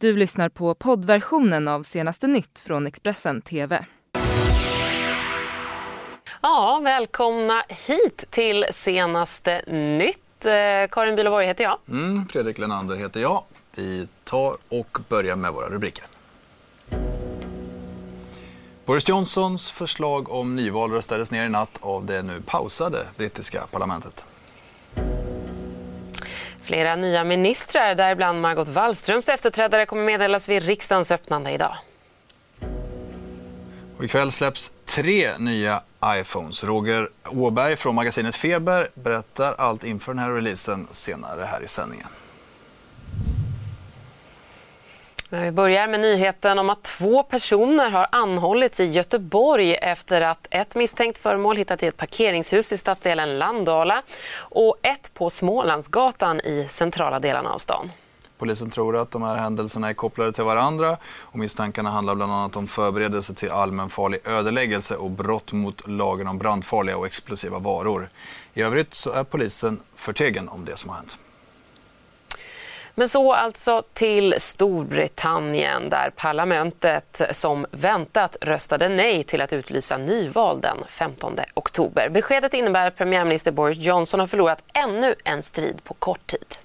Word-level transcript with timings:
Du 0.00 0.16
lyssnar 0.16 0.48
på 0.48 0.74
poddversionen 0.74 1.68
av 1.68 1.82
senaste 1.82 2.26
nytt 2.26 2.60
från 2.60 2.86
Expressen 2.86 3.42
TV. 3.42 3.84
Ja, 6.42 6.80
välkomna 6.84 7.64
hit 7.68 8.24
till 8.30 8.66
senaste 8.72 9.62
nytt. 9.98 10.46
Eh, 10.46 10.90
Karin 10.90 11.16
Bülow 11.16 11.42
heter 11.42 11.64
jag. 11.64 11.78
Mm, 11.88 12.28
Fredrik 12.28 12.58
Lenander 12.58 12.96
heter 12.96 13.20
jag. 13.20 13.42
Vi 13.74 14.08
tar 14.24 14.56
och 14.68 14.98
börjar 15.08 15.36
med 15.36 15.52
våra 15.52 15.68
rubriker. 15.68 16.04
Boris 18.84 19.08
Johnsons 19.08 19.70
förslag 19.70 20.32
om 20.32 20.56
nyval 20.56 20.90
röstades 20.92 21.30
ner 21.30 21.46
i 21.46 21.48
natt 21.48 21.78
av 21.80 22.06
det 22.06 22.22
nu 22.22 22.42
pausade 22.46 23.06
brittiska 23.16 23.66
parlamentet. 23.70 24.24
Flera 26.62 26.96
nya 26.96 27.24
ministrar, 27.24 27.94
däribland 27.94 28.40
Margot 28.40 28.68
Wallströms 28.68 29.28
efterträdare, 29.28 29.86
kommer 29.86 30.04
meddelas 30.04 30.48
vid 30.48 30.62
riksdagens 30.62 31.10
öppnande 31.10 31.50
idag. 31.50 31.76
Och 33.98 34.04
ikväll 34.04 34.30
släpps 34.30 34.72
tre 34.84 35.38
nya 35.38 35.82
iPhones. 36.04 36.64
Roger 36.64 37.08
Åberg 37.24 37.76
från 37.76 37.94
magasinet 37.94 38.36
Feber 38.36 38.88
berättar 38.94 39.54
allt 39.58 39.84
inför 39.84 40.12
den 40.12 40.18
här 40.18 40.30
releasen 40.30 40.88
senare 40.90 41.44
här 41.44 41.62
i 41.62 41.68
sändningen. 41.68 42.06
Men 45.32 45.42
vi 45.42 45.50
börjar 45.50 45.88
med 45.88 46.00
nyheten 46.00 46.58
om 46.58 46.70
att 46.70 46.82
två 46.82 47.22
personer 47.22 47.90
har 47.90 48.06
anhållits 48.12 48.80
i 48.80 48.84
Göteborg 48.84 49.74
efter 49.74 50.20
att 50.20 50.46
ett 50.50 50.74
misstänkt 50.74 51.18
föremål 51.18 51.56
hittats 51.56 51.82
i 51.82 51.86
ett 51.86 51.96
parkeringshus 51.96 52.72
i 52.72 52.76
stadsdelen 52.76 53.38
Landala 53.38 54.02
och 54.38 54.76
ett 54.82 55.14
på 55.14 55.30
Smålandsgatan 55.30 56.40
i 56.40 56.66
centrala 56.68 57.20
delarna 57.20 57.50
av 57.50 57.58
stan. 57.58 57.90
Polisen 58.38 58.70
tror 58.70 58.96
att 58.96 59.10
de 59.10 59.22
här 59.22 59.36
händelserna 59.36 59.88
är 59.88 59.94
kopplade 59.94 60.32
till 60.32 60.44
varandra 60.44 60.96
och 61.20 61.38
misstankarna 61.38 61.90
handlar 61.90 62.14
bland 62.14 62.32
annat 62.32 62.56
om 62.56 62.66
förberedelse 62.66 63.34
till 63.34 63.50
allmänfarlig 63.50 64.20
ödeläggelse 64.24 64.96
och 64.96 65.10
brott 65.10 65.52
mot 65.52 65.88
lagen 65.88 66.26
om 66.26 66.38
brandfarliga 66.38 66.96
och 66.96 67.06
explosiva 67.06 67.58
varor. 67.58 68.08
I 68.54 68.62
övrigt 68.62 68.94
så 68.94 69.10
är 69.10 69.24
polisen 69.24 69.80
förtegen 69.94 70.48
om 70.48 70.64
det 70.64 70.76
som 70.76 70.90
har 70.90 70.96
hänt. 70.96 71.18
Men 72.94 73.08
så 73.08 73.32
alltså 73.32 73.82
till 73.92 74.34
Storbritannien 74.38 75.88
där 75.88 76.10
parlamentet 76.10 77.20
som 77.30 77.66
väntat 77.70 78.36
röstade 78.40 78.88
nej 78.88 79.24
till 79.24 79.40
att 79.40 79.52
utlysa 79.52 79.96
nyval 79.96 80.60
den 80.60 80.78
15 80.88 81.36
oktober. 81.54 82.08
Beskedet 82.08 82.54
innebär 82.54 82.86
att 82.86 82.96
premiärminister 82.96 83.52
Boris 83.52 83.78
Johnson 83.78 84.20
har 84.20 84.26
förlorat 84.26 84.62
ännu 84.74 85.14
en 85.24 85.42
strid 85.42 85.84
på 85.84 85.94
kort 85.94 86.26
tid. 86.26 86.56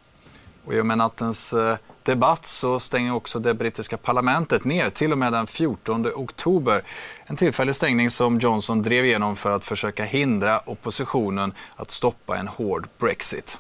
Och 0.66 0.74
I 0.74 0.82
och 0.82 0.86
med 0.86 0.98
nattens 0.98 1.54
eh, 1.54 1.78
debatt 2.04 2.46
så 2.46 2.80
stänger 2.80 3.14
också 3.14 3.40
det 3.40 3.54
brittiska 3.54 3.98
parlamentet 3.98 4.66
ner 4.66 4.90
till 4.90 5.12
och 5.12 5.18
med 5.18 5.34
den 5.34 5.48
14 5.48 6.08
oktober. 6.16 6.84
En 7.26 7.36
tillfällig 7.36 7.76
stängning 7.76 8.10
som 8.10 8.40
Johnson 8.40 8.82
drev 8.82 9.06
igenom 9.06 9.36
för 9.36 9.52
att 9.52 9.66
försöka 9.66 10.04
hindra 10.04 10.60
oppositionen 10.66 11.54
att 11.76 11.92
stoppa 11.92 12.38
en 12.38 12.48
hård 12.48 12.88
Brexit. 12.98 13.60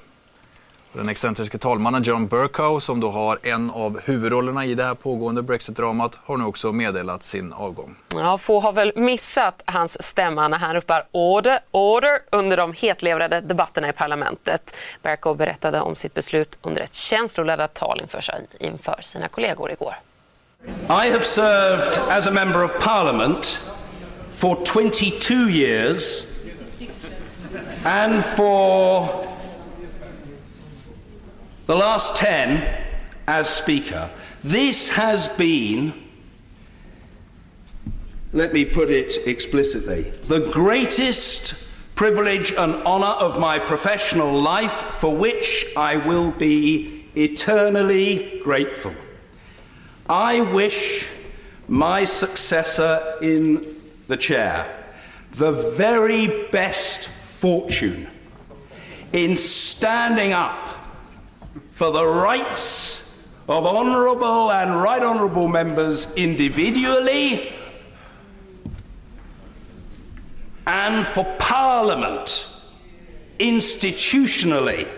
Den 0.95 1.09
excentriske 1.09 1.57
talmannen 1.57 2.03
John 2.03 2.27
Bercow, 2.27 2.79
som 2.79 2.99
då 2.99 3.11
har 3.11 3.39
en 3.43 3.71
av 3.71 3.99
huvudrollerna 4.05 4.65
i 4.65 4.75
det 4.75 4.83
här 4.83 4.93
pågående 4.93 5.41
Brexit-dramat, 5.41 6.17
har 6.25 6.37
nu 6.37 6.43
också 6.43 6.71
meddelat 6.71 7.23
sin 7.23 7.53
avgång. 7.53 7.95
Ja, 8.13 8.37
få 8.37 8.59
har 8.59 8.73
väl 8.73 8.91
missat 8.95 9.61
hans 9.65 10.03
stämma 10.03 10.47
när 10.47 10.57
han 10.57 10.75
ropar 10.75 11.05
order, 11.11 11.59
order 11.71 12.19
under 12.31 12.57
de 12.57 12.73
hetlevrade 12.73 13.41
debatterna 13.41 13.89
i 13.89 13.93
parlamentet. 13.93 14.75
Bercow 15.01 15.37
berättade 15.37 15.81
om 15.81 15.95
sitt 15.95 16.13
beslut 16.13 16.57
under 16.61 16.81
ett 16.81 16.93
känsloladdat 16.93 17.73
tal 17.73 18.01
inför, 18.01 18.23
inför 18.59 18.99
sina 19.01 19.27
kollegor 19.27 19.71
igår. 19.71 19.95
I 20.89 21.11
have 21.11 21.23
served 21.23 21.99
as 22.09 22.27
a 22.27 22.31
member 22.31 22.63
of 22.63 22.71
parliament 22.79 23.59
for 24.31 24.65
22 24.65 25.33
years 25.33 26.23
and 27.83 28.25
for 28.25 29.24
the 31.65 31.75
last 31.75 32.15
10 32.17 32.83
as 33.27 33.49
Speaker. 33.49 34.11
This 34.43 34.89
has 34.89 35.27
been, 35.29 35.93
let 38.33 38.53
me 38.53 38.65
put 38.65 38.91
it 38.91 39.27
explicitly, 39.27 40.03
the 40.25 40.41
greatest 40.51 41.67
privilege 41.95 42.51
and 42.51 42.75
honour 42.83 43.05
of 43.05 43.39
my 43.39 43.57
professional 43.57 44.39
life 44.39 44.93
for 44.95 45.15
which 45.15 45.65
I 45.75 45.97
will 45.97 46.31
be 46.31 47.05
eternally 47.15 48.39
grateful. 48.43 48.93
I 50.07 50.41
wish 50.41 51.07
my 51.67 52.03
successor 52.03 53.17
in 53.21 53.81
the 54.07 54.17
chair 54.17 54.71
the 55.31 55.51
very 55.51 56.47
best 56.49 57.07
fortune 57.09 58.07
in 59.11 59.35
standing 59.35 60.31
up 60.31 60.74
for 61.75 61.91
the 61.91 62.07
rights 62.07 63.21
of 63.49 63.65
honourable 63.65 64.49
and 64.49 64.81
right 64.81 65.03
honourable 65.03 65.49
members 65.49 66.09
individually 66.15 67.51
and 70.65 71.05
for 71.07 71.25
Parliament 71.37 72.47
institutionally 73.39 74.89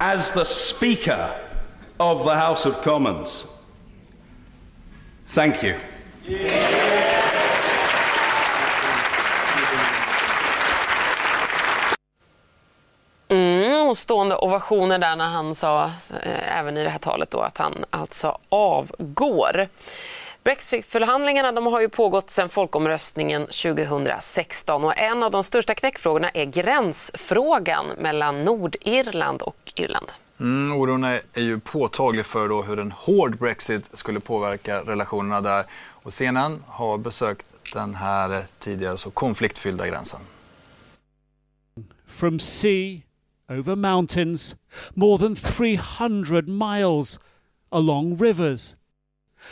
as 0.00 0.32
the 0.32 0.42
Speaker 0.42 1.32
of 2.00 2.24
the 2.24 2.34
House 2.34 2.66
of 2.66 2.82
Commons. 2.82 3.46
Thank 5.26 5.62
you. 5.62 5.78
Mm, 6.24 7.17
och 13.88 13.98
stående 13.98 14.36
ovationer 14.36 14.98
där 14.98 15.16
när 15.16 15.26
han 15.26 15.54
sa, 15.54 15.84
eh, 16.22 16.58
även 16.58 16.76
i 16.76 16.84
det 16.84 16.90
här 16.90 16.98
talet, 16.98 17.30
då, 17.30 17.40
att 17.40 17.58
han 17.58 17.84
alltså 17.90 18.38
avgår. 18.48 19.68
Brexitförhandlingarna 20.44 21.52
de 21.52 21.66
har 21.66 21.80
ju 21.80 21.88
pågått 21.88 22.30
sedan 22.30 22.48
folkomröstningen 22.48 23.46
2016 23.46 24.84
och 24.84 24.98
en 24.98 25.22
av 25.22 25.30
de 25.30 25.44
största 25.44 25.74
knäckfrågorna 25.74 26.28
är 26.28 26.44
gränsfrågan 26.44 27.86
mellan 27.98 28.44
Nordirland 28.44 29.42
och 29.42 29.72
Irland. 29.74 30.12
Mm, 30.40 30.80
oron 30.80 31.04
är, 31.04 31.20
är 31.34 31.42
ju 31.42 31.60
påtaglig 31.60 32.26
för 32.26 32.48
då 32.48 32.62
hur 32.62 32.78
en 32.78 32.92
hård 32.92 33.38
Brexit 33.38 33.90
skulle 33.92 34.20
påverka 34.20 34.80
relationerna 34.80 35.40
där 35.40 35.64
och 35.88 36.12
CNN 36.12 36.64
har 36.66 36.98
besökt 36.98 37.46
den 37.72 37.94
här 37.94 38.44
tidigare 38.58 38.96
så 38.96 39.10
konfliktfyllda 39.10 39.86
gränsen. 39.86 40.20
From 42.06 42.40
sea 42.40 43.00
over 43.48 43.74
mountains, 43.74 44.54
more 44.94 45.18
than 45.18 45.34
300 45.34 46.48
miles 46.48 47.18
along 47.72 48.16
rivers, 48.16 48.76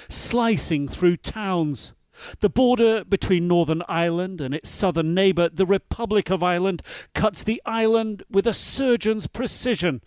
slicing 0.08 0.88
through 0.88 1.16
towns. 1.16 1.92
The 2.40 2.48
border 2.48 3.04
between 3.04 3.46
Northern 3.46 3.82
Ireland 3.88 4.40
and 4.40 4.54
its 4.54 4.70
southern 4.70 5.14
neighbour, 5.14 5.50
the 5.50 5.66
Republic 5.66 6.30
of 6.30 6.42
Ireland, 6.42 6.82
cuts 7.14 7.42
the 7.42 7.60
island 7.66 8.22
with 8.30 8.46
a 8.46 8.54
surgeon's 8.54 9.26
precision 9.26 10.02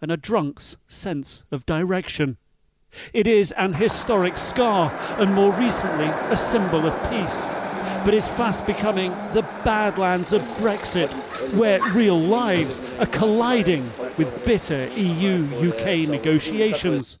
and 0.00 0.12
a 0.12 0.16
drunk's 0.16 0.76
sense 0.86 1.44
of 1.50 1.66
direction. 1.66 2.36
It 3.12 3.26
is 3.26 3.52
an 3.52 3.74
historic 3.74 4.38
scar 4.38 4.90
and 5.18 5.34
more 5.34 5.52
recently 5.52 6.06
a 6.06 6.36
symbol 6.36 6.86
of 6.86 7.10
peace, 7.10 7.48
but 8.04 8.14
is 8.14 8.28
fast 8.28 8.66
becoming 8.66 9.10
the 9.32 9.42
badlands 9.64 10.32
of 10.32 10.42
Brexit, 10.58 11.08
where 11.54 11.82
real 11.92 12.18
lives 12.18 12.80
are 12.98 13.06
colliding 13.06 13.90
with 14.16 14.44
bitter 14.44 14.88
EU 14.96 15.70
UK 15.70 16.08
negotiations. 16.08 17.18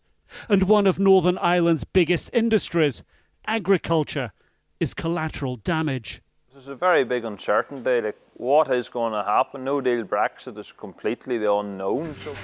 And 0.48 0.64
one 0.64 0.86
of 0.86 0.98
Northern 0.98 1.38
Ireland's 1.38 1.84
biggest 1.84 2.30
industries, 2.32 3.02
agriculture, 3.46 4.32
is 4.80 4.94
collateral 4.94 5.56
damage. 5.56 6.20
There's 6.52 6.68
a 6.68 6.74
very 6.74 7.04
big 7.04 7.24
uncertainty. 7.24 8.00
Like 8.00 8.18
what 8.34 8.70
is 8.72 8.88
going 8.88 9.12
to 9.12 9.22
happen? 9.22 9.64
No 9.64 9.80
deal 9.80 10.04
Brexit 10.04 10.58
is 10.58 10.72
completely 10.72 11.38
the 11.38 11.52
unknown. 11.52 12.14
So. 12.24 12.34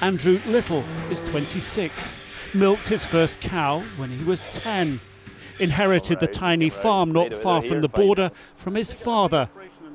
Andrew 0.00 0.38
Little 0.46 0.84
is 1.10 1.20
26, 1.30 2.12
milked 2.54 2.88
his 2.88 3.04
first 3.04 3.40
cow 3.40 3.80
when 3.96 4.10
he 4.10 4.24
was 4.24 4.42
10, 4.52 5.00
inherited 5.60 6.20
the 6.20 6.26
tiny 6.26 6.70
farm 6.70 7.12
not 7.12 7.32
far 7.32 7.62
from 7.62 7.80
the 7.80 7.88
border 7.88 8.30
from 8.56 8.74
his 8.74 8.92
father, 8.92 9.48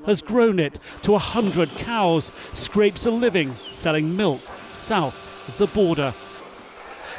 has 0.06 0.22
grown 0.22 0.60
it 0.60 0.80
to 1.04 1.16
a 1.16 1.20
hundred 1.20 1.70
cows, 1.76 2.32
scrapes 2.54 3.06
a 3.06 3.12
living 3.12 3.54
selling 3.54 4.16
milk 4.16 4.42
south 4.74 5.48
of 5.48 5.58
the 5.58 5.68
border. 5.68 6.14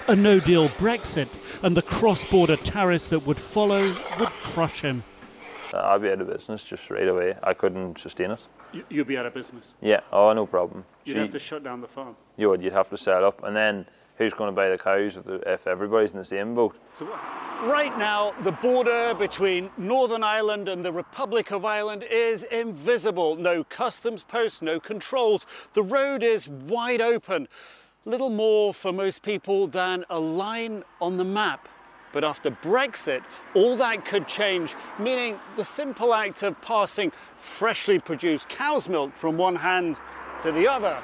A 0.08 0.16
no 0.16 0.40
deal 0.40 0.68
Brexit 0.68 1.28
and 1.62 1.76
the 1.76 1.82
cross 1.82 2.28
border 2.28 2.56
tariffs 2.56 3.08
that 3.08 3.24
would 3.26 3.38
follow 3.38 3.80
would 4.18 4.28
crush 4.28 4.80
him. 4.80 5.04
Uh, 5.72 5.78
I'd 5.78 6.02
be 6.02 6.10
out 6.10 6.20
of 6.20 6.28
business 6.28 6.64
just 6.64 6.90
right 6.90 7.06
away. 7.06 7.36
I 7.42 7.54
couldn't 7.54 7.98
sustain 7.98 8.32
it. 8.32 8.40
You- 8.72 8.84
You'd 8.88 9.06
be 9.06 9.16
out 9.18 9.26
of 9.26 9.34
business. 9.34 9.74
Yeah, 9.80 10.00
oh, 10.12 10.32
no 10.32 10.46
problem. 10.46 10.84
You'd 11.04 11.14
She- 11.14 11.18
have 11.20 11.32
to 11.32 11.38
shut 11.38 11.62
down 11.64 11.80
the 11.80 11.88
farm. 11.88 12.16
you 12.36 12.48
would, 12.48 12.62
you'd 12.62 12.72
have 12.72 12.88
to 12.90 12.96
sell 12.98 13.24
up, 13.24 13.42
and 13.44 13.54
then 13.54 13.86
who's 14.16 14.32
going 14.34 14.48
to 14.48 14.54
buy 14.56 14.68
the 14.68 14.78
cows 14.78 15.16
if, 15.16 15.24
the, 15.24 15.34
if 15.52 15.66
everybody's 15.66 16.12
in 16.12 16.18
the 16.18 16.24
same 16.24 16.54
boat. 16.54 16.76
Right 17.64 17.96
now, 17.98 18.32
the 18.42 18.52
border 18.52 19.14
between 19.14 19.70
Northern 19.76 20.22
Ireland 20.24 20.68
and 20.68 20.84
the 20.84 20.92
Republic 20.92 21.50
of 21.52 21.64
Ireland 21.64 22.02
is 22.04 22.44
invisible. 22.44 23.36
No 23.36 23.62
customs 23.64 24.22
posts, 24.24 24.62
no 24.62 24.80
controls. 24.80 25.46
The 25.74 25.82
road 25.82 26.22
is 26.22 26.48
wide 26.48 27.00
open. 27.00 27.48
Little 28.04 28.30
more 28.30 28.74
for 28.74 28.92
most 28.92 29.22
people 29.22 29.66
than 29.68 30.04
a 30.10 30.18
line 30.18 30.82
on 31.00 31.16
the 31.18 31.24
map. 31.24 31.68
But 32.12 32.24
after 32.24 32.50
Brexit, 32.50 33.22
all 33.54 33.76
that 33.76 34.04
could 34.04 34.28
change, 34.28 34.74
meaning 34.98 35.40
the 35.56 35.64
simple 35.64 36.14
act 36.14 36.42
of 36.42 36.60
passing 36.60 37.12
freshly 37.36 37.98
produced 37.98 38.48
cow's 38.48 38.88
milk 38.88 39.14
from 39.14 39.36
one 39.36 39.56
hand 39.56 39.98
to 40.42 40.52
the 40.52 40.68
other 40.68 40.98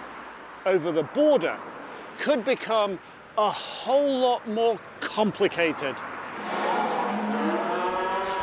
over 0.66 0.93
the 0.93 1.02
border 1.02 1.56
could 2.19 2.44
become 2.44 2.99
a 3.38 3.50
whole 3.50 4.19
lot 4.19 4.46
more 4.49 4.78
complicated. 5.00 5.94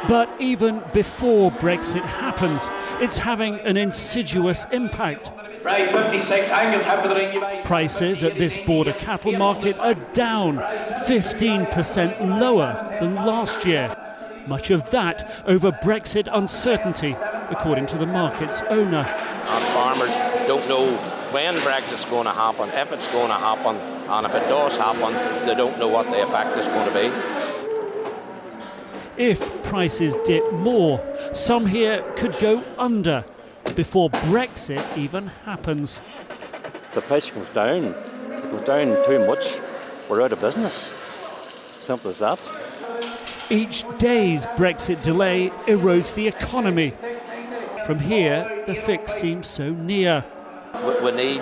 But 0.08 0.30
even 0.40 0.84
before 0.94 1.52
Brexit 1.52 2.06
happens, 2.06 2.70
it's 3.02 3.18
having 3.18 3.56
an 3.62 3.76
insidious 3.76 4.66
impact. 4.72 5.32
Right, 5.66 5.90
56, 5.90 6.52
Angus, 6.52 6.86
half 6.86 7.02
the 7.02 7.16
ring 7.16 7.34
you 7.34 7.42
buy. 7.42 7.60
Prices 7.64 8.24
at 8.24 8.38
this 8.38 8.56
border 8.68 8.94
cattle 8.94 9.32
market 9.32 9.76
are 9.80 9.96
down 10.14 10.58
15% 11.08 12.40
lower 12.40 12.96
than 13.00 13.16
last 13.16 13.66
year. 13.66 13.98
Much 14.46 14.70
of 14.70 14.88
that 14.92 15.44
over 15.48 15.72
Brexit 15.72 16.30
uncertainty, 16.32 17.16
according 17.50 17.88
to 17.88 17.98
the 17.98 18.06
market's 18.06 18.62
owner. 18.70 19.08
And 19.08 19.66
farmers 19.74 20.16
don't 20.46 20.70
know 20.70 20.96
when 21.32 21.56
Brexit's 21.56 22.06
going 22.06 22.26
to 22.26 22.32
happen, 22.32 22.70
if 22.70 22.92
it's 22.92 23.08
going 23.08 23.30
to 23.30 23.34
happen, 23.34 23.76
and 23.76 24.28
if 24.28 24.36
it 24.36 24.48
does 24.48 24.78
happen, 24.78 25.16
they 25.48 25.56
don't 25.56 25.80
know 25.80 25.88
what 25.88 26.08
the 26.12 26.22
effect 26.22 26.56
is 26.58 26.68
going 26.68 26.88
to 26.88 26.94
be. 26.94 27.12
If 29.18 29.64
prices 29.64 30.14
dip 30.26 30.44
more, 30.54 31.04
some 31.34 31.66
here 31.66 32.04
could 32.16 32.38
go 32.38 32.64
under 32.78 33.26
before 33.74 34.10
Brexit 34.10 34.98
even 34.98 35.28
happens. 35.28 36.02
If 36.74 36.94
the 36.94 37.02
price 37.02 37.30
comes 37.30 37.50
down, 37.50 37.86
it 37.86 38.50
goes 38.50 38.66
down 38.66 39.06
too 39.06 39.26
much, 39.26 39.60
we're 40.10 40.22
out 40.22 40.34
of 40.34 40.40
business. 40.42 40.94
Simple 41.82 42.12
as 42.12 42.20
that. 42.20 42.40
Each 43.50 43.84
day's 44.00 44.46
Brexit 44.48 45.02
delay 45.04 45.52
erodes 45.68 46.14
the 46.16 46.28
economy. 46.28 46.94
From 47.86 48.00
here, 48.00 48.64
the 48.66 48.74
fix 48.74 49.14
seems 49.14 49.48
so 49.48 49.70
near. 49.72 50.26
We, 50.84 51.00
we 51.02 51.12
need 51.12 51.42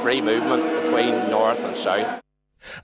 free 0.00 0.22
movement 0.22 0.82
between 0.82 1.30
north 1.30 1.62
and 1.62 1.76
south. 1.76 2.22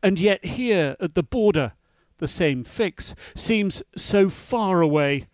And 0.03 0.19
yet, 0.19 0.45
here 0.45 0.97
at 1.01 1.15
the 1.15 1.23
border, 1.23 1.73
the 2.19 2.29
same 2.29 2.65
fix 2.65 3.15
seems 3.35 3.83
so 3.97 4.29
far 4.29 4.83
away. 4.83 5.28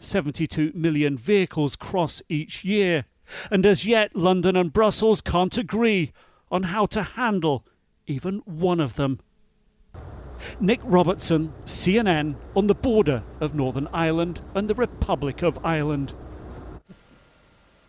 72 0.00 0.72
million 0.74 1.16
vehicles 1.16 1.76
cross 1.76 2.22
each 2.28 2.64
year, 2.64 3.04
and 3.50 3.64
as 3.64 3.86
yet 3.86 4.16
London 4.16 4.56
and 4.56 4.72
Brussels 4.72 5.20
can't 5.20 5.56
agree 5.56 6.12
on 6.50 6.64
how 6.64 6.86
to 6.86 7.02
handle 7.02 7.64
even 8.06 8.42
one 8.44 8.80
of 8.80 8.96
them. 8.96 9.20
Nick 10.58 10.80
Robertson, 10.84 11.52
CNN, 11.66 12.34
on 12.56 12.66
the 12.66 12.74
border 12.74 13.22
of 13.40 13.54
Northern 13.54 13.88
Ireland 13.92 14.40
and 14.54 14.68
the 14.68 14.74
Republic 14.74 15.42
of 15.42 15.64
Ireland. 15.64 16.14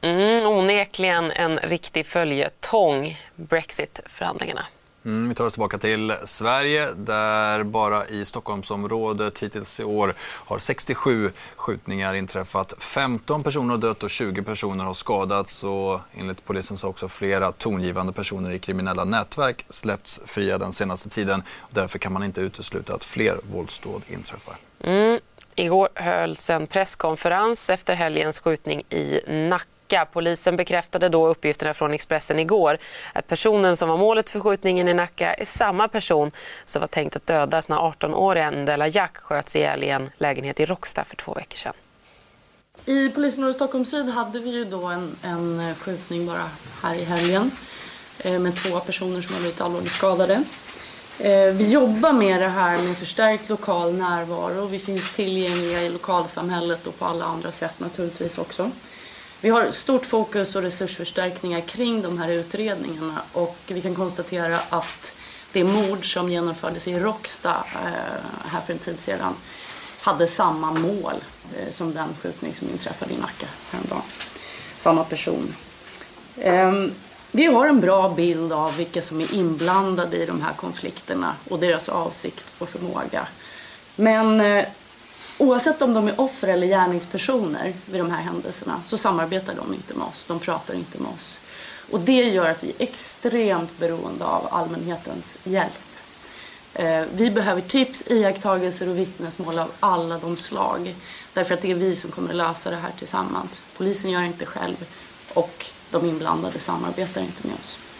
Mm, 0.02 0.46
onekligen 0.46 1.32
en 1.32 1.58
riktig 1.58 2.06
följetong, 2.06 3.18
Brexit-förhandlingarna. 3.36 4.66
Mm, 5.06 5.30
vi 5.30 5.36
tar 5.36 5.46
oss 5.46 5.54
tillbaka 5.54 5.78
till 5.78 6.14
Sverige 6.26 6.92
där 6.94 7.64
bara 7.64 8.08
i 8.08 8.26
Stockholmsområdet 8.26 9.40
hittills 9.40 9.80
i 9.80 9.84
år 9.84 10.16
har 10.20 10.60
67 10.60 11.32
skjutningar 11.56 12.14
inträffat. 12.14 12.74
15 12.80 13.44
personer 13.44 13.70
har 13.70 13.78
dött 13.78 14.04
och 14.04 14.10
20 14.10 14.44
personer 14.44 14.86
har 14.86 14.94
skadats 14.94 15.64
och 15.64 16.00
enligt 16.14 16.46
polisen 16.46 16.78
så 16.78 16.88
har 16.88 16.90
också 16.90 17.08
flera 17.08 17.52
tongivande 17.52 18.14
personer 18.14 18.52
i 18.52 18.60
kriminella 18.60 19.04
nätverk 19.04 19.66
släppts 19.70 20.22
fria 20.26 20.58
den 20.58 20.72
senaste 20.72 21.10
tiden. 21.10 21.44
Därför 21.70 22.00
kan 22.00 22.14
man 22.14 22.24
inte 22.24 22.42
utesluta 22.42 22.94
att 22.94 23.04
fler 23.04 23.40
våldsdåd 23.54 24.02
inträffar. 24.08 24.56
Mm. 24.84 25.20
Igår 25.56 25.90
hölls 25.96 26.50
en 26.50 26.68
presskonferens 26.68 27.70
efter 27.70 27.96
helgens 27.96 28.40
skjutning 28.40 28.84
i 28.90 29.20
Nacka 29.28 29.81
Polisen 30.00 30.56
bekräftade 30.56 31.10
då 31.10 31.28
uppgifterna 31.28 31.74
från 31.74 31.94
Expressen 31.94 32.40
igår 32.40 32.78
att 33.14 33.28
personen 33.28 33.78
som 33.78 33.90
var 33.90 33.98
målet 33.98 34.30
för 34.30 34.40
skjutningen 34.40 34.88
i 34.88 34.94
Nacka 34.94 35.34
är 35.34 35.46
samma 35.46 35.88
person 35.88 36.32
som 36.66 36.80
var 36.80 36.88
tänkt 36.88 37.16
att 37.16 37.26
dödas 37.26 37.70
när 37.70 37.78
18-åriga 37.78 38.52
Ndela 38.52 38.88
Jack 38.88 39.18
sköts 39.18 39.56
ihjäl 39.56 39.84
i 39.84 39.90
en 39.90 40.10
lägenhet 40.18 40.60
i 40.60 40.66
Råcksta 40.66 41.04
för 41.04 41.16
två 41.16 41.34
veckor 41.34 41.58
sedan. 41.58 41.74
I 42.86 43.10
Polisområdet 43.10 43.56
Stockholm 43.56 43.86
Syd 43.86 44.10
hade 44.10 44.40
vi 44.40 44.50
ju 44.50 44.66
då 44.66 44.86
en, 44.86 45.16
en 45.22 45.60
eh, 45.60 45.76
skjutning 45.76 46.26
bara 46.26 46.50
här 46.82 46.96
i 46.96 47.04
helgen 47.04 47.52
eh, 48.20 48.40
med 48.40 48.56
två 48.56 48.80
personer 48.80 49.22
som 49.22 49.34
har 49.34 49.42
blivit 49.42 49.62
allvarligt 49.62 49.92
skadade. 49.92 50.44
Eh, 51.20 51.54
vi 51.54 51.72
jobbar 51.72 52.14
med 52.14 52.42
det 52.42 52.48
här 52.48 52.88
med 52.88 52.98
förstärkt 52.98 53.50
lokal 53.50 53.94
närvaro. 53.94 54.66
Vi 54.66 54.80
finns 54.80 55.14
tillgängliga 55.14 55.82
i 55.82 55.90
lokalsamhället 55.90 56.88
och 56.88 57.00
på 57.00 57.06
alla 57.06 57.26
andra 57.26 57.52
sätt 57.52 57.80
naturligtvis 57.80 58.38
också. 58.38 58.72
Vi 59.44 59.50
har 59.50 59.72
stort 59.72 60.06
fokus 60.06 60.56
och 60.56 60.62
resursförstärkningar 60.62 61.62
kring 61.62 62.02
de 62.02 62.18
här 62.18 62.30
utredningarna 62.30 63.22
och 63.34 63.58
vi 63.68 63.82
kan 63.82 63.96
konstatera 63.96 64.60
att 64.70 65.14
det 65.54 65.64
mord 65.64 66.14
som 66.14 66.32
genomfördes 66.32 66.88
i 66.88 67.00
Råcksta 67.00 67.66
eh, 67.74 68.50
här 68.50 68.62
för 68.62 68.74
en 68.74 68.80
tid 68.80 69.00
sedan 69.00 69.34
hade 70.02 70.28
samma 70.28 70.72
mål 70.72 71.14
eh, 71.58 71.70
som 71.70 71.94
den 71.94 72.08
skjutning 72.22 72.56
som 72.56 72.70
inträffade 72.70 73.14
i 73.14 73.18
Nacka 73.18 73.48
häromdagen. 73.72 74.02
Samma 74.78 75.04
person. 75.04 75.56
Ehm, 76.38 76.92
vi 77.32 77.46
har 77.46 77.68
en 77.68 77.80
bra 77.80 78.10
bild 78.10 78.54
av 78.54 78.78
vilka 78.78 79.02
som 79.02 79.22
är 79.22 79.34
inblandade 79.34 80.18
i 80.18 80.26
de 80.26 80.42
här 80.42 80.54
konflikterna 80.54 81.36
och 81.50 81.60
deras 81.60 81.90
avsikt 81.90 82.46
och 82.58 82.70
förmåga. 82.70 83.28
Men 83.96 84.42
eh, 84.42 84.66
oavsett 85.40 85.82
om 85.82 85.94
de 85.94 86.08
är 86.08 86.22
offer 86.22 86.48
eller 86.48 86.68
gärningspersoner 86.68 87.74
vid 87.86 88.02
de 88.02 88.12
här 88.12 88.22
händelserna 88.22 88.82
så 88.84 88.98
samarbetar 88.98 89.54
de 89.56 89.74
inte 89.74 89.94
med 89.94 90.08
oss, 90.08 90.26
de 90.28 90.40
pratar 90.40 90.74
inte 90.74 90.98
med 90.98 91.12
oss. 91.12 91.40
Och 91.92 92.00
det 92.00 92.24
gör 92.24 92.50
att 92.50 92.64
vi 92.64 92.68
är 92.70 92.84
extremt 92.84 93.80
beroende 93.80 94.26
av 94.26 94.48
allmänhetens 94.52 95.38
hjälp. 95.44 95.72
Eh, 96.74 97.04
vi 97.14 97.32
behöver 97.32 97.62
tips, 97.62 98.04
iakttagelser 98.08 98.90
och 98.90 98.98
vittnesmål 98.98 99.60
av 99.60 99.72
alla 99.80 100.18
de 100.18 100.38
slag. 100.38 100.96
Därför 101.34 101.54
att 101.54 101.62
det 101.62 101.72
är 101.72 101.76
vi 101.76 101.96
som 101.96 102.12
kommer 102.12 102.30
att 102.30 102.36
lösa 102.36 102.70
det 102.70 102.76
här 102.76 102.92
tillsammans. 102.98 103.62
Polisen 103.78 104.12
gör 104.12 104.24
inte 104.24 104.46
själv 104.46 104.86
och 105.34 105.66
de 105.92 106.06
inblandade 106.06 106.60
samarbetar 106.60 107.22
inte 107.22 107.48
med 107.48 107.56
oss. 107.56 107.91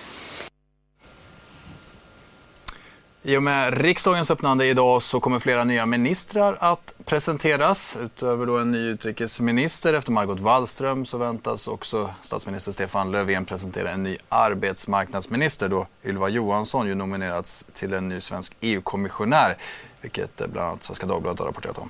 I 3.24 3.38
och 3.38 3.44
med 3.44 3.82
riksdagens 3.82 4.32
öppnande 4.32 4.66
idag 4.66 5.04
så 5.04 5.20
kommer 5.20 5.40
flera 5.40 5.64
nya 5.64 5.86
ministrar 5.86 6.58
att 6.60 6.94
presenteras. 7.06 7.98
Utöver 8.02 8.46
då 8.46 8.58
en 8.58 8.72
ny 8.72 8.78
utrikesminister 8.78 9.94
efter 9.94 10.12
Margot 10.12 10.40
Wallström 10.40 11.06
så 11.06 11.18
väntas 11.18 11.68
också 11.68 12.14
statsminister 12.22 12.72
Stefan 12.72 13.12
Löfven 13.12 13.46
presentera 13.46 13.92
en 13.92 14.04
ny 14.04 14.18
arbetsmarknadsminister 14.30 15.70
då 15.70 15.88
Ylva 16.06 16.30
Johansson 16.30 16.88
ju 16.88 16.96
nominerats 16.96 17.66
till 17.74 17.94
en 17.94 18.10
ny 18.10 18.22
svensk 18.22 18.56
EU-kommissionär, 18.62 19.58
vilket 20.02 20.42
eh, 20.42 20.48
bland 20.48 20.68
annat 20.68 20.84
Svenska 20.84 21.06
Dagbladet 21.06 21.40
har 21.40 21.48
rapporterat 21.48 21.78
om. 21.78 21.90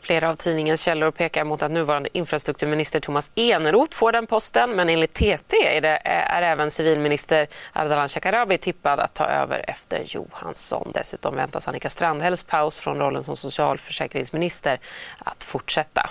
Flera 0.00 0.30
av 0.30 0.34
tidningens 0.34 0.82
källor 0.82 1.10
pekar 1.10 1.44
mot 1.44 1.62
att 1.62 1.70
nuvarande 1.70 2.08
infrastrukturminister 2.18 3.00
Thomas 3.00 3.30
Eneroth 3.34 3.96
får 3.96 4.12
den 4.12 4.26
posten 4.26 4.70
men 4.70 4.88
enligt 4.88 5.14
TT 5.14 5.76
är, 5.76 5.80
det, 5.80 5.96
eh, 5.96 6.36
är 6.36 6.42
även 6.42 6.70
civilminister 6.70 7.46
Ardalan 7.72 8.08
Shekarabi 8.08 8.58
tippad 8.58 9.00
att 9.00 9.14
ta 9.14 9.24
över 9.24 9.64
efter 9.70 10.02
Johansson. 10.06 10.90
Dessutom 10.94 11.36
väntas 11.36 11.68
Annika 11.68 11.90
Strandhälls 11.90 12.44
paus 12.44 12.78
från 12.78 12.98
rollen 12.98 13.24
som 13.24 13.36
socialförsäkringsminister 13.36 14.80
att 15.18 15.44
fortsätta. 15.44 16.10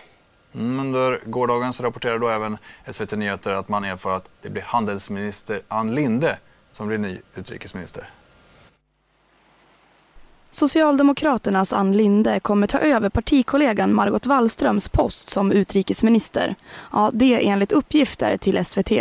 Mm, 0.55 0.79
Under 0.79 1.19
gårdagen 1.25 1.73
så 1.73 1.83
rapporterade 1.83 2.19
då 2.19 2.27
även 2.29 2.57
SVT 2.91 3.11
Nyheter 3.11 3.51
att 3.51 3.69
man 3.69 3.83
erfar 3.83 4.15
att 4.15 4.29
det 4.41 4.49
blir 4.49 4.63
handelsminister 4.63 5.61
Ann 5.67 5.95
Linde 5.95 6.37
som 6.71 6.87
blir 6.87 6.97
ny 6.97 7.17
utrikesminister. 7.35 8.09
Socialdemokraternas 10.53 11.73
Ann 11.73 11.97
Linde 11.97 12.39
kommer 12.39 12.67
ta 12.67 12.77
över 12.77 13.09
partikollegan 13.09 13.93
Margot 13.93 14.25
Wallströms 14.25 14.89
post 14.89 15.29
som 15.29 15.51
utrikesminister. 15.51 16.55
Ja, 16.91 17.09
det 17.13 17.47
enligt 17.47 17.71
uppgifter 17.71 18.37
till 18.37 18.65
SVT. 18.65 18.91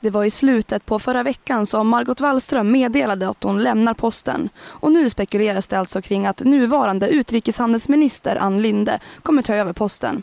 Det 0.00 0.10
var 0.10 0.24
i 0.24 0.30
slutet 0.30 0.86
på 0.86 0.98
förra 0.98 1.22
veckan 1.22 1.66
som 1.66 1.88
Margot 1.88 2.20
Wallström 2.20 2.72
meddelade 2.72 3.28
att 3.28 3.42
hon 3.42 3.62
lämnar 3.62 3.94
posten. 3.94 4.48
Och 4.64 4.92
nu 4.92 5.10
spekuleras 5.10 5.66
det 5.66 5.78
alltså 5.78 6.02
kring 6.02 6.26
att 6.26 6.40
nuvarande 6.40 7.08
utrikeshandelsminister 7.08 8.36
Ann 8.36 8.62
Linde 8.62 9.00
kommer 9.22 9.42
ta 9.42 9.54
över 9.54 9.72
posten. 9.72 10.22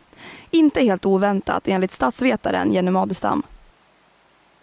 Inte 0.52 0.82
helt 0.82 1.06
oväntat 1.06 1.68
enligt 1.68 1.92
statsvetaren 1.92 2.74
Jenny 2.74 2.92
Madestam. 2.92 3.44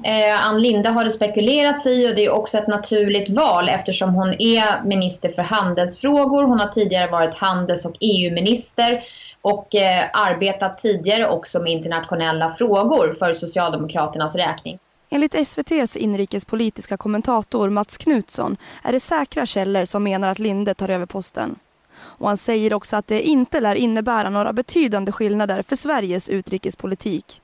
Eh, 0.05 0.47
Ann 0.47 0.63
Linde 0.63 0.89
har 0.89 1.05
det 1.05 1.11
spekulerats 1.11 1.87
i 1.87 2.11
och 2.11 2.15
det 2.15 2.25
är 2.25 2.31
också 2.31 2.59
ett 2.59 2.67
naturligt 2.67 3.31
val 3.31 3.69
eftersom 3.69 4.15
hon 4.15 4.35
är 4.39 4.85
minister 4.85 5.29
för 5.29 5.43
handelsfrågor. 5.43 6.43
Hon 6.43 6.61
har 6.61 6.69
tidigare 6.69 7.11
varit 7.11 7.35
handels 7.35 7.85
och 7.85 7.97
EU-minister 8.01 9.03
och 9.43 9.75
eh, 9.75 10.05
arbetat 10.13 10.79
tidigare 10.79 11.29
också 11.29 11.61
med 11.61 11.73
internationella 11.73 12.51
frågor 12.51 13.13
för 13.19 13.35
Socialdemokraternas 13.35 14.37
räkning. 14.37 14.79
Enligt 15.11 15.35
SVTs 15.35 15.97
inrikespolitiska 15.97 16.97
kommentator 16.97 17.71
Mats 17.71 17.97
Knutsson 17.97 18.57
är 18.85 18.93
det 18.93 19.01
säkra 19.01 19.47
källor 19.47 19.85
som 19.85 20.03
menar 20.03 20.29
att 20.29 20.39
Linde 20.39 20.75
tar 20.75 20.89
över 20.89 21.07
posten. 21.07 21.59
Och 21.97 22.29
han 22.29 22.37
säger 22.37 22.75
också 22.75 22.97
att 22.97 23.07
det 23.07 23.23
inte 23.23 23.61
lär 23.61 23.75
innebära 23.75 24.31
några 24.31 24.53
betydande 24.53 25.13
skillnader 25.13 25.63
för 25.63 25.77
Sveriges 25.77 26.29
utrikespolitik. 26.29 27.41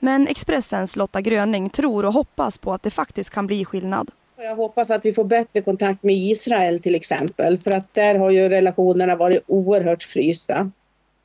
Men 0.00 0.28
Expressens 0.28 0.96
Lotta 0.96 1.20
Gröning 1.20 1.70
tror 1.70 2.04
och 2.04 2.12
hoppas 2.12 2.58
på 2.58 2.72
att 2.72 2.82
det 2.82 2.90
faktiskt 2.90 3.30
kan 3.30 3.46
bli 3.46 3.64
skillnad. 3.64 4.10
Jag 4.36 4.56
hoppas 4.56 4.90
att 4.90 5.04
vi 5.04 5.12
får 5.12 5.24
bättre 5.24 5.62
kontakt 5.62 6.02
med 6.02 6.16
Israel 6.16 6.80
till 6.80 6.94
exempel 6.94 7.58
för 7.58 7.70
att 7.70 7.94
där 7.94 8.14
har 8.14 8.30
ju 8.30 8.48
relationerna 8.48 9.16
varit 9.16 9.42
oerhört 9.46 10.02
frysta. 10.02 10.70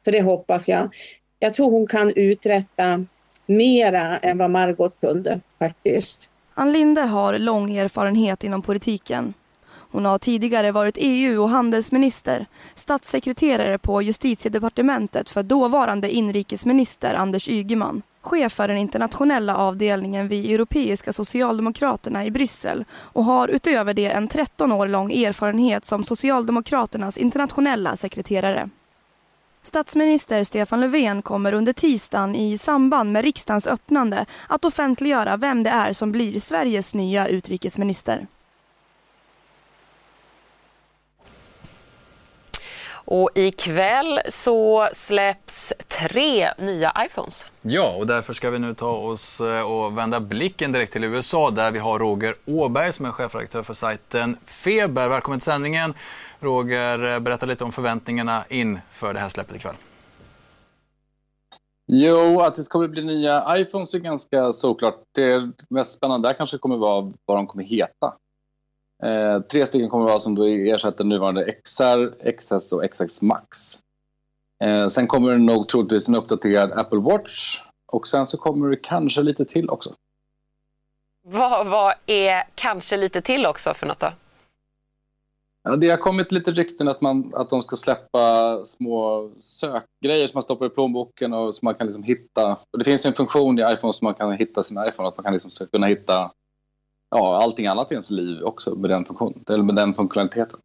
Så 0.05 0.11
det 0.11 0.21
hoppas 0.21 0.67
jag. 0.67 0.95
Jag 1.39 1.53
tror 1.53 1.71
hon 1.71 1.87
kan 1.87 2.13
uträtta 2.15 3.05
mera 3.45 4.17
än 4.17 4.37
vad 4.37 4.49
Margot 4.49 4.99
kunde 5.01 5.39
faktiskt. 5.59 6.29
Ann 6.53 6.71
Linde 6.71 7.01
har 7.01 7.39
lång 7.39 7.75
erfarenhet 7.77 8.43
inom 8.43 8.61
politiken. 8.61 9.33
Hon 9.91 10.05
har 10.05 10.17
tidigare 10.17 10.71
varit 10.71 10.97
EU 10.97 11.41
och 11.41 11.49
handelsminister, 11.49 12.45
statssekreterare 12.75 13.77
på 13.77 14.01
justitiedepartementet 14.01 15.29
för 15.29 15.43
dåvarande 15.43 16.11
inrikesminister 16.11 17.13
Anders 17.13 17.49
Ygeman, 17.49 18.01
chef 18.25 18.53
för 18.53 18.67
den 18.67 18.77
internationella 18.77 19.55
avdelningen 19.57 20.27
vid 20.27 20.51
Europeiska 20.51 21.13
socialdemokraterna 21.13 22.25
i 22.25 22.31
Bryssel 22.31 22.85
och 22.91 23.23
har 23.23 23.47
utöver 23.47 23.93
det 23.93 24.05
en 24.05 24.27
13 24.27 24.71
år 24.71 24.87
lång 24.87 25.11
erfarenhet 25.11 25.85
som 25.85 26.03
Socialdemokraternas 26.03 27.17
internationella 27.17 27.95
sekreterare. 27.95 28.69
Statsminister 29.61 30.43
Stefan 30.43 30.81
Löfven 30.81 31.21
kommer 31.21 31.53
under 31.53 31.73
tisdagen 31.73 32.35
i 32.35 32.57
samband 32.57 33.11
med 33.11 33.23
riksdagens 33.23 33.67
öppnande 33.67 34.25
att 34.47 34.65
offentliggöra 34.65 35.37
vem 35.37 35.63
det 35.63 35.69
är 35.69 35.93
som 35.93 36.11
blir 36.11 36.39
Sveriges 36.39 36.93
nya 36.93 37.27
utrikesminister. 37.27 38.27
Och 43.05 43.29
ikväll 43.35 44.19
så 44.29 44.87
släpps 44.93 45.73
tre 45.87 46.49
nya 46.57 46.93
iPhones. 47.05 47.45
Ja, 47.61 47.95
och 47.95 48.07
därför 48.07 48.33
ska 48.33 48.49
vi 48.49 48.59
nu 48.59 48.73
ta 48.73 48.91
oss 48.91 49.41
eh, 49.41 49.71
och 49.71 49.97
vända 49.97 50.19
blicken 50.19 50.71
direkt 50.71 50.93
till 50.93 51.03
USA 51.03 51.51
där 51.51 51.71
vi 51.71 51.79
har 51.79 51.99
Roger 51.99 52.35
Åberg 52.45 52.93
som 52.93 53.05
är 53.05 53.11
chefredaktör 53.11 53.63
för 53.63 53.73
sajten 53.73 54.37
Feber. 54.45 55.09
Välkommen 55.09 55.39
till 55.39 55.45
sändningen. 55.45 55.93
Roger, 56.39 57.13
eh, 57.13 57.19
berätta 57.19 57.45
lite 57.45 57.63
om 57.63 57.71
förväntningarna 57.71 58.43
inför 58.49 59.13
det 59.13 59.19
här 59.19 59.29
släppet 59.29 59.55
ikväll. 59.55 59.75
Jo, 61.87 62.39
att 62.39 62.55
det 62.55 62.69
kommer 62.69 62.87
bli 62.87 63.03
nya 63.03 63.57
iPhones 63.57 63.93
är 63.93 63.99
ganska 63.99 64.53
såklart. 64.53 65.03
Det 65.11 65.51
mest 65.69 65.93
spännande 65.93 66.29
där 66.29 66.33
kanske 66.33 66.57
kommer 66.57 66.77
vara 66.77 67.13
vad 67.25 67.37
de 67.37 67.47
kommer 67.47 67.63
heta. 67.63 68.13
Eh, 69.03 69.39
tre 69.41 69.65
stycken 69.65 69.89
kommer 69.89 70.05
vara 70.05 70.19
som 70.19 70.35
då 70.35 70.43
ersätter 70.45 71.03
nuvarande 71.03 71.51
XR, 71.51 72.31
XS 72.37 72.73
och 72.73 72.83
XX 72.91 73.21
Max. 73.21 73.79
Eh, 74.63 74.87
sen 74.87 75.07
kommer 75.07 75.31
det 75.31 75.37
nog 75.37 75.67
troligtvis 75.67 76.09
en 76.09 76.15
uppdaterad 76.15 76.71
Apple 76.71 76.99
Watch 76.99 77.61
och 77.91 78.07
sen 78.07 78.25
så 78.25 78.37
kommer 78.37 78.69
det 78.69 78.75
kanske 78.75 79.21
lite 79.21 79.45
till 79.45 79.69
också. 79.69 79.93
Vad, 81.27 81.67
vad 81.67 81.93
är 82.05 82.43
kanske 82.55 82.97
lite 82.97 83.21
till 83.21 83.45
också 83.45 83.73
för 83.73 83.87
något 83.87 83.99
då? 83.99 84.13
Ja, 85.63 85.75
det 85.75 85.89
har 85.89 85.97
kommit 85.97 86.31
lite 86.31 86.51
rykten 86.51 86.87
att, 86.87 87.01
man, 87.01 87.33
att 87.35 87.49
de 87.49 87.61
ska 87.61 87.75
släppa 87.75 88.59
små 88.65 89.31
sökgrejer 89.39 90.27
som 90.27 90.35
man 90.35 90.43
stoppar 90.43 90.65
i 90.65 90.69
plånboken 90.69 91.33
och 91.33 91.55
som 91.55 91.65
man 91.65 91.75
kan 91.75 91.87
liksom 91.87 92.03
hitta. 92.03 92.51
Och 92.71 92.79
det 92.79 92.85
finns 92.85 93.05
ju 93.05 93.07
en 93.07 93.13
funktion 93.13 93.59
i 93.59 93.73
iPhone 93.73 93.93
som 93.93 94.05
man 94.05 94.13
kan 94.13 94.31
hitta 94.31 94.63
sin 94.63 94.77
iPhone, 94.87 95.07
att 95.07 95.17
man 95.17 95.23
kan 95.23 95.33
liksom 95.33 95.67
kunna 95.67 95.87
hitta 95.87 96.31
ja, 97.17 97.43
allting 97.43 97.67
annat 97.67 97.91
i 97.91 97.93
ens 97.93 98.11
liv 98.11 98.43
också 98.43 98.75
med 98.75 98.89
den, 98.89 99.05
funktion, 99.05 99.43
eller 99.49 99.63
med 99.63 99.75
den 99.75 99.93
funktionaliteten. 99.93 100.59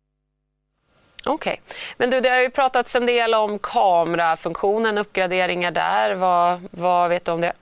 Okej, 1.25 1.61
okay. 1.65 1.77
men 1.97 2.11
du, 2.11 2.21
det 2.21 2.29
har 2.29 2.41
ju 2.41 2.51
pratats 2.51 2.97
en 2.97 3.07
del 3.07 3.35
om 3.35 3.59
kamerafunktionen, 3.59 4.99
uppgraderingar 4.99 5.71
där. 5.71 6.15
Vad, 6.15 6.61
vad 6.71 7.09
vet 7.09 7.25
du 7.25 7.33
om 7.33 7.41
det? 7.41 7.53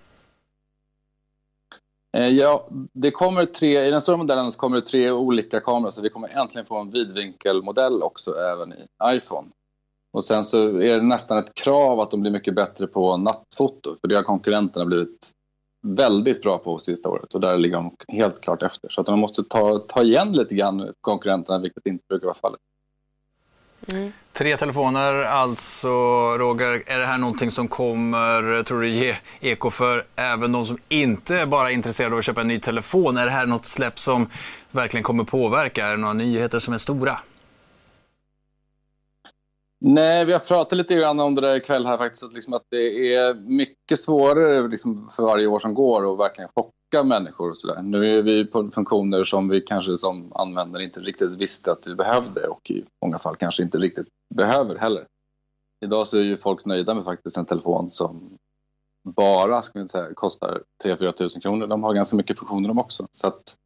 Eh, 2.17 2.29
ja, 2.29 2.69
det 2.93 3.11
kommer 3.11 3.45
tre, 3.45 3.87
i 3.87 3.91
den 3.91 4.01
stora 4.01 4.17
modellen 4.17 4.51
kommer 4.51 4.77
det 4.77 4.87
tre 4.87 5.11
olika 5.11 5.61
kameror 5.61 5.91
så 5.91 6.03
vi 6.03 6.11
kommer 6.11 6.39
äntligen 6.39 6.67
få 6.67 6.79
en 6.79 6.91
vidvinkelmodell 6.91 8.03
också 8.03 8.35
även 8.35 8.73
i 8.73 8.87
iPhone. 9.05 9.49
Och 10.13 10.25
sen 10.25 10.45
så 10.45 10.81
är 10.81 10.97
det 10.97 11.03
nästan 11.03 11.39
ett 11.39 11.55
krav 11.55 12.01
att 12.01 12.11
de 12.11 12.21
blir 12.21 12.31
mycket 12.31 12.55
bättre 12.55 12.87
på 12.87 13.17
nattfoto 13.17 13.97
för 14.01 14.09
det 14.09 14.17
har 14.17 14.23
konkurrenterna 14.23 14.87
blivit 14.87 15.31
väldigt 15.83 16.43
bra 16.43 16.59
på 16.59 16.79
sista 16.79 17.09
året 17.09 17.35
och 17.35 17.41
där 17.41 17.57
ligger 17.57 17.77
de 17.77 17.97
helt 18.09 18.41
klart 18.41 18.63
efter. 18.63 18.89
Så 18.89 19.01
att 19.01 19.07
de 19.07 19.19
måste 19.19 19.45
ta, 19.45 19.79
ta 19.79 20.03
igen 20.03 20.33
lite 20.33 20.55
grann 20.55 20.93
konkurrenterna, 21.01 21.59
vilket 21.59 21.87
inte 21.87 22.05
brukar 22.09 22.27
vara 22.27 22.37
fallet. 22.37 22.61
Mm. 23.93 24.13
Tre 24.33 24.57
telefoner 24.57 25.23
alltså, 25.23 25.89
Roger. 26.39 26.83
Är 26.87 26.99
det 26.99 27.07
här 27.07 27.19
någonting 27.19 27.51
som 27.51 27.69
kommer, 27.69 28.63
tror 28.63 28.81
du, 28.81 28.89
ge 28.89 29.17
eko 29.41 29.71
för 29.71 30.05
även 30.17 30.53
de 30.53 30.67
som 30.67 30.79
inte 30.89 31.47
bara 31.47 31.71
är 31.71 31.75
intresserade 31.75 32.15
av 32.15 32.19
att 32.19 32.25
köpa 32.25 32.41
en 32.41 32.49
ny 32.49 32.61
telefon? 32.61 33.17
Är 33.17 33.25
det 33.25 33.31
här 33.31 33.47
något 33.47 33.67
släpp 33.67 33.99
som 33.99 34.31
verkligen 34.71 35.05
kommer 35.05 35.25
påverka? 35.25 35.87
Är 35.87 35.91
det 35.91 35.97
några 35.97 36.15
nyheter 36.15 36.59
som 36.59 36.75
är 36.75 36.79
stora? 36.79 37.19
Nej, 39.81 40.25
vi 40.25 40.33
har 40.33 40.41
pratat 40.41 40.77
lite 40.77 40.95
grann 40.95 41.21
om 41.21 41.35
det 41.35 41.41
där 41.41 41.57
ikväll 41.57 41.87
här 41.87 41.99
faktiskt, 41.99 42.25
att, 42.25 42.33
liksom 42.33 42.55
att 42.55 42.65
det 42.71 43.15
är 43.15 43.35
mycket 43.35 43.99
svårare 43.99 44.69
liksom, 44.69 45.11
för 45.13 45.23
varje 45.23 45.47
år 45.47 45.59
som 45.59 45.75
går 45.75 46.13
att 46.13 46.19
verkligen 46.19 46.51
chocka 46.55 47.05
människor 47.05 47.51
och 47.51 47.57
sådär. 47.57 47.83
Nu 47.83 48.19
är 48.19 48.23
vi 48.23 48.45
på 48.45 48.71
funktioner 48.71 49.25
som 49.25 49.49
vi 49.49 49.61
kanske 49.61 49.97
som 49.97 50.33
användare 50.33 50.85
inte 50.85 51.01
riktigt 51.01 51.31
visste 51.31 51.73
att 51.73 51.87
vi 51.87 51.95
behövde 51.95 52.47
och 52.47 52.71
i 52.71 52.85
många 53.05 53.19
fall 53.19 53.37
kanske 53.37 53.63
inte 53.63 53.79
riktigt 53.79 54.07
behöver 54.35 54.77
heller. 54.77 55.07
Idag 55.85 56.09
så 56.09 56.19
är 56.19 56.23
ju 56.23 56.37
folk 56.37 56.65
nöjda 56.65 56.95
med 56.95 57.05
faktiskt 57.05 57.37
en 57.37 57.47
telefon 57.47 57.91
som 57.91 58.39
bara 59.05 59.63
ska 59.63 59.83
vi 59.83 59.89
säga, 59.89 60.15
kostar 60.15 60.63
3-4 60.85 61.13
tusen 61.13 61.43
kronor. 61.43 61.67
De 61.67 61.83
har 61.83 61.95
ganska 61.95 62.17
mycket 62.17 62.39
funktioner 62.39 62.69
de 62.69 62.79
också. 62.79 63.07
Så 63.11 63.27
att, 63.27 63.57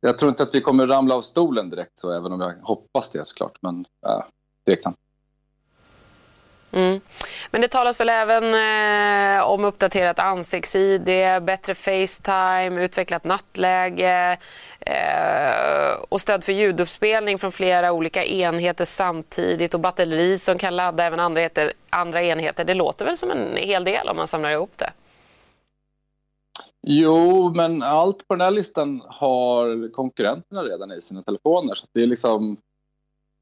jag 0.00 0.18
tror 0.18 0.28
inte 0.28 0.42
att 0.42 0.54
vi 0.54 0.60
kommer 0.60 0.86
ramla 0.86 1.14
av 1.14 1.22
stolen 1.22 1.70
direkt 1.70 1.98
så, 1.98 2.12
även 2.12 2.32
om 2.32 2.40
jag 2.40 2.54
hoppas 2.62 3.10
det 3.10 3.26
såklart. 3.26 3.58
Men 3.60 3.86
äh, 4.06 4.24
tveksamt. 4.64 4.96
Mm. 6.76 7.00
Men 7.50 7.60
det 7.60 7.68
talas 7.68 8.00
väl 8.00 8.08
även 8.08 8.44
eh, 8.54 9.42
om 9.42 9.64
uppdaterat 9.64 10.18
ansikts-id, 10.18 11.04
bättre 11.42 11.74
Facetime, 11.74 12.84
utvecklat 12.84 13.24
nattläge 13.24 14.38
eh, 14.80 16.02
och 16.08 16.20
stöd 16.20 16.44
för 16.44 16.52
ljuduppspelning 16.52 17.38
från 17.38 17.52
flera 17.52 17.92
olika 17.92 18.24
enheter 18.24 18.84
samtidigt 18.84 19.74
och 19.74 19.80
batteri 19.80 20.38
som 20.38 20.58
kan 20.58 20.76
ladda 20.76 21.04
även 21.04 21.20
andra, 21.20 21.40
heter, 21.40 21.72
andra 21.90 22.22
enheter. 22.22 22.64
Det 22.64 22.74
låter 22.74 23.04
väl 23.04 23.16
som 23.16 23.30
en 23.30 23.56
hel 23.56 23.84
del 23.84 24.08
om 24.08 24.16
man 24.16 24.28
samlar 24.28 24.50
ihop 24.50 24.72
det? 24.76 24.90
Jo, 26.86 27.52
men 27.54 27.82
allt 27.82 28.28
på 28.28 28.34
den 28.34 28.40
här 28.40 28.50
listan 28.50 29.02
har 29.06 29.92
konkurrenterna 29.92 30.62
redan 30.62 30.92
i 30.92 31.00
sina 31.02 31.22
telefoner. 31.22 31.74
Så 31.74 31.86
det 31.92 32.02
är 32.02 32.06
liksom 32.06 32.56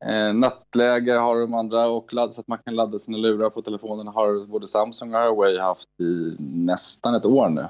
Eh, 0.06 0.34
nattläge 0.34 1.12
har 1.12 1.40
de 1.40 1.54
andra 1.54 1.86
och 1.86 2.12
ladd, 2.12 2.34
så 2.34 2.40
att 2.40 2.48
man 2.48 2.58
kan 2.58 2.74
ladda 2.74 2.98
sina 2.98 3.18
lurar 3.18 3.50
på 3.50 3.62
telefonen 3.62 4.06
har 4.06 4.46
både 4.46 4.66
Samsung 4.66 5.14
och 5.14 5.20
Huawei 5.20 5.58
haft 5.58 6.00
i 6.00 6.36
nästan 6.38 7.14
ett 7.14 7.24
år 7.24 7.48
nu. 7.48 7.66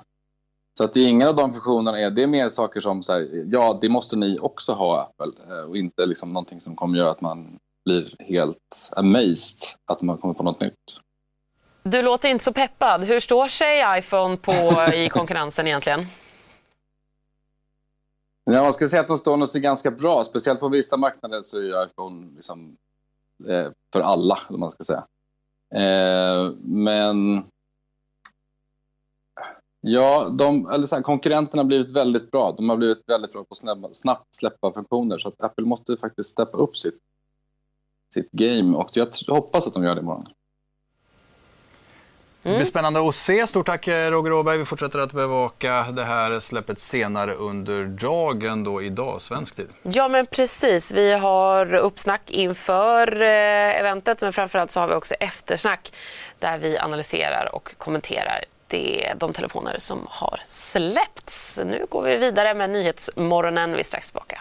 Så 0.79 0.85
att 0.85 0.95
det 0.95 1.01
är 1.01 1.09
ingen 1.09 1.29
av 1.29 1.35
de 1.35 1.53
funktionerna 1.53 2.01
är, 2.01 2.11
det 2.11 2.23
är 2.23 2.27
mer 2.27 2.49
saker 2.49 2.81
som 2.81 3.03
så 3.03 3.13
här, 3.13 3.29
ja 3.53 3.79
det 3.81 3.89
måste 3.89 4.17
ni 4.17 4.39
också 4.39 4.73
ha 4.73 5.01
Apple 5.01 5.33
eh, 5.49 5.65
och 5.65 5.77
inte 5.77 6.07
liksom 6.07 6.33
någonting 6.33 6.61
som 6.61 6.77
kommer 6.77 6.99
göra 6.99 7.11
att 7.11 7.21
man 7.21 7.59
blir 7.85 8.17
helt 8.19 8.91
amazed 8.97 9.59
att 9.87 10.03
man 10.03 10.19
kommer 10.19 10.35
på 10.35 10.43
något 10.43 10.61
nytt. 10.61 11.01
Du 11.83 12.03
låter 12.03 12.29
inte 12.29 12.45
så 12.45 12.53
peppad. 12.53 13.05
Hur 13.05 13.21
står 13.21 13.49
sig 13.49 13.99
iPhone 13.99 14.37
på 14.37 14.53
i 14.95 15.09
konkurrensen 15.09 15.67
egentligen? 15.67 16.07
Ja, 18.45 18.63
man 18.63 18.73
skulle 18.73 18.89
säga 18.89 19.01
att 19.01 19.09
de 19.09 19.19
står 19.19 19.47
sig 19.47 19.61
ganska 19.61 19.91
bra. 19.91 20.25
Speciellt 20.25 20.61
på 20.61 20.69
vissa 20.69 20.97
marknader 20.97 21.41
så 21.41 21.59
är 21.59 21.87
iPhone 21.87 22.27
liksom, 22.35 22.77
eh, 23.49 23.71
för 23.93 24.01
alla, 24.01 24.39
om 24.49 24.61
man 24.61 24.71
ska 24.71 24.85
säga. 24.85 25.07
Eh, 25.75 26.53
men 26.63 27.45
ja, 29.81 30.29
de, 30.39 30.67
eller 30.67 30.87
så 30.87 30.95
här, 30.95 31.03
konkurrenterna 31.03 31.63
har 31.63 31.67
blivit 31.67 31.91
väldigt 31.91 32.31
bra. 32.31 32.53
De 32.53 32.69
har 32.69 32.77
blivit 32.77 33.03
väldigt 33.07 33.33
bra 33.33 33.45
på 33.45 33.49
att 33.51 33.57
snabbt, 33.57 33.95
snabbt 33.95 34.35
släppa 34.35 34.73
funktioner. 34.73 35.19
Så 35.19 35.29
att 35.29 35.41
Apple 35.41 35.65
måste 35.65 35.97
faktiskt 35.97 36.31
steppa 36.31 36.59
upp 36.59 36.77
sitt, 36.77 36.99
sitt 38.15 38.31
game. 38.31 38.77
Och 38.77 38.91
jag 38.93 39.09
hoppas 39.29 39.67
att 39.67 39.75
de 39.75 39.85
gör 39.85 39.95
det 39.95 40.01
imorgon. 40.01 40.29
Det 42.45 42.57
blir 42.57 42.65
spännande 42.65 43.09
att 43.09 43.15
se. 43.15 43.47
Stort 43.47 43.67
tack 43.67 43.89
eh, 43.89 44.11
Roger 44.11 44.33
Åberg. 44.33 44.59
Vi 44.59 44.65
fortsätter 44.65 44.99
att 44.99 45.13
bevaka 45.13 45.87
det 45.93 46.05
här 46.05 46.41
släppet 46.41 46.81
senare 46.81 47.35
under 47.35 47.85
dagen 47.85 48.65
då 48.65 48.83
idag, 48.83 49.23
svensk 49.23 49.57
tid. 49.57 49.69
Ja 49.83 50.09
men 50.09 50.27
precis, 50.27 50.93
vi 50.93 51.13
har 51.13 51.75
uppsnack 51.75 52.31
inför 52.31 53.23
eh, 53.23 53.81
eventet 53.81 54.21
men 54.21 54.33
framförallt 54.33 54.71
så 54.71 54.81
har 54.81 54.89
vi 54.89 54.95
också 54.95 55.15
eftersnack 55.15 55.93
där 56.39 56.59
vi 56.59 56.79
analyserar 56.79 57.55
och 57.55 57.75
kommenterar 57.79 58.45
det, 58.69 59.13
de 59.17 59.33
telefoner 59.33 59.79
som 59.79 60.07
har 60.11 60.41
släppts. 60.47 61.61
Nu 61.65 61.87
går 61.91 62.03
vi 62.03 62.17
vidare 62.17 62.55
med 62.55 62.71
Nyhetsmorgonen. 62.71 63.73
Vi 63.73 63.81
är 63.81 63.85
strax 63.85 64.07
tillbaka. 64.11 64.41